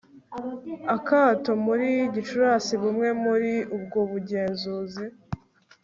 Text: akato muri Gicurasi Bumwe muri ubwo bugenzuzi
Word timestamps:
akato 0.95 1.51
muri 1.65 1.87
Gicurasi 2.13 2.73
Bumwe 2.81 3.09
muri 3.23 3.53
ubwo 3.75 3.99
bugenzuzi 4.11 5.05